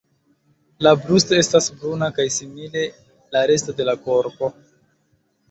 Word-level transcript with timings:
La 0.85 0.93
brusto 1.01 1.37
estas 1.41 1.67
bruna 1.81 2.07
kaj 2.15 2.25
simile 2.37 2.83
la 3.37 3.45
resto 3.53 3.77
de 3.83 3.87
la 3.93 3.97
korpo. 4.09 4.53